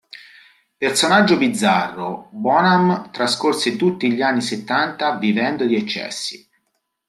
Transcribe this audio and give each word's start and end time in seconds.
Personaggio 0.79 1.37
bizzarro, 1.37 2.29
Bonham 2.31 3.11
trascorse 3.11 3.75
tutti 3.75 4.11
gli 4.11 4.23
anni 4.23 4.41
settanta 4.41 5.15
vivendo 5.19 5.63
di 5.67 5.75
eccessi. 5.75 6.49